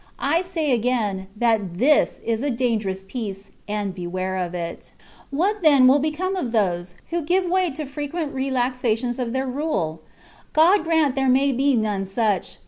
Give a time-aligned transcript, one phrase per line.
[0.17, 4.93] I say again, that this is a dangerous peace, and beware of it.
[5.29, 10.01] What, then, will become of those who give way to frequent relaxatiotis of their rule?
[10.53, 12.57] God grant there may be none such.